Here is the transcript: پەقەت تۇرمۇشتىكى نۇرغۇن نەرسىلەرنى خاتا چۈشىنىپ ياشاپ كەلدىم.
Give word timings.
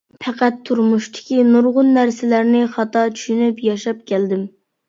پەقەت 0.23 0.55
تۇرمۇشتىكى 0.69 1.37
نۇرغۇن 1.51 1.93
نەرسىلەرنى 1.97 2.65
خاتا 2.79 3.07
چۈشىنىپ 3.21 3.63
ياشاپ 3.71 4.05
كەلدىم. 4.13 4.45